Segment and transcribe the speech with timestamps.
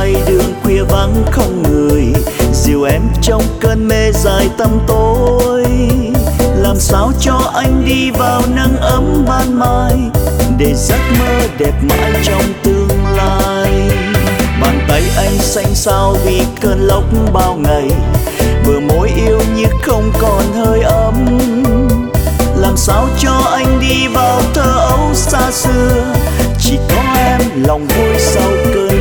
[0.00, 2.04] vai đường khuya vắng không người.
[2.52, 5.64] Dìu em trong cơn mê dài tăm tối.
[6.56, 9.92] Làm sao cho anh đi vào nắng ấm ban mai
[10.58, 13.72] để giấc mơ đẹp mãi trong tương lai?
[14.60, 17.88] Bàn tay anh xanh xao vì cơn lốc bao ngày?
[18.66, 21.38] Bờ môi yêu như không còn hơi ấm.
[22.56, 26.14] Làm sao cho anh đi vào thơ ấu xa xưa?
[26.58, 28.99] Chỉ có em lòng vui sau cơn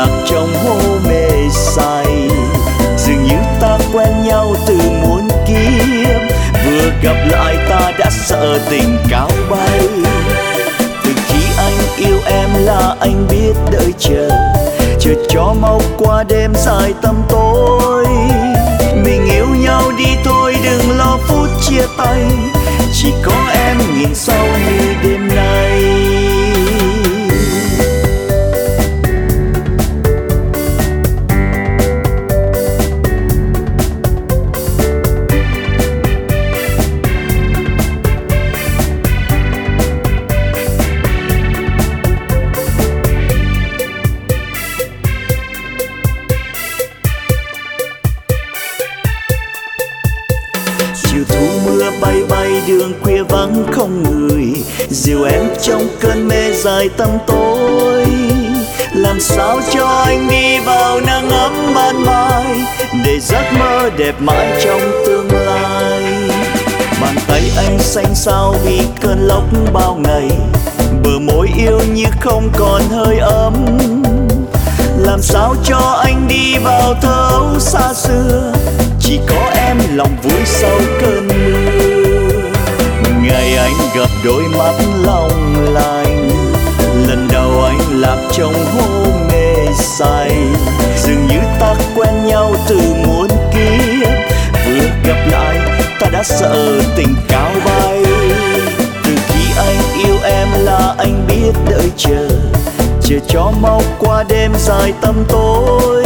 [0.00, 0.78] lạc trong hố
[1.08, 2.28] mê say.
[2.98, 6.20] Dường như ta quen nhau từ muôn kiếp,
[6.64, 9.80] vừa gặp lại ta đã sợ tình cao bay.
[11.04, 14.28] Từ khi anh yêu em là anh biết đợi chờ
[15.00, 18.06] chờ cho mau qua đêm dài tâm tối.
[19.04, 22.24] Mình yêu nhau đi thôi, đừng lo phút chia tay,
[22.92, 23.39] chỉ có
[51.28, 54.62] chiều thu mưa bay bay, đường khuya vắng không người.
[54.90, 58.04] Dìu em trong cơn mê dài tăm tối.
[58.94, 62.44] Làm sao cho anh đi vào nắng ấm ban mai,
[63.04, 66.02] để giấc mơ đẹp mãi trong tương lai.
[67.00, 70.30] Bàn tay anh xanh sao vì cơn lốc bao ngày,
[71.04, 73.54] bờ môi yêu như không còn hơi ấm.
[74.98, 78.52] Làm sao cho anh đi vào thấu xa xưa
[80.00, 82.50] lòng vui sau cơn mưa.
[83.22, 84.72] Ngày anh gặp đôi mắt
[85.04, 86.30] long lanh,
[87.08, 90.30] lần đầu anh lạc trong hố mê say.
[91.04, 94.08] Dường như ta quen nhau từ muôn kiếp,
[94.66, 95.58] vừa gặp lại
[96.00, 98.02] ta đã sợ tình cao bay.
[99.04, 102.28] Từ khi anh yêu em là anh biết đợi chờ
[103.02, 106.04] chờ cho mau qua đêm dài tăm tối.